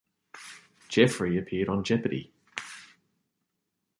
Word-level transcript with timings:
Jeffrey 0.89 1.37
appeared 1.37 1.69
on 1.69 1.83
Jeopardy! 1.83 2.33